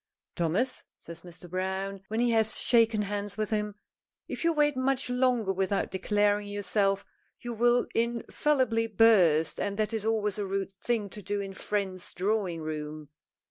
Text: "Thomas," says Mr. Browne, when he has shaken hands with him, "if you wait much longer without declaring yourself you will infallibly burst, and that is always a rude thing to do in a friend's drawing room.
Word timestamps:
"Thomas," 0.35 0.81
says 0.97 1.21
Mr. 1.21 1.47
Browne, 1.47 2.01
when 2.07 2.19
he 2.19 2.31
has 2.31 2.59
shaken 2.59 3.03
hands 3.03 3.37
with 3.37 3.51
him, 3.51 3.75
"if 4.27 4.43
you 4.43 4.51
wait 4.51 4.75
much 4.75 5.11
longer 5.11 5.53
without 5.53 5.91
declaring 5.91 6.47
yourself 6.47 7.05
you 7.39 7.53
will 7.53 7.85
infallibly 7.93 8.87
burst, 8.87 9.59
and 9.59 9.77
that 9.77 9.93
is 9.93 10.03
always 10.03 10.39
a 10.39 10.45
rude 10.47 10.71
thing 10.71 11.07
to 11.11 11.21
do 11.21 11.39
in 11.39 11.51
a 11.51 11.53
friend's 11.53 12.15
drawing 12.15 12.63
room. 12.63 13.09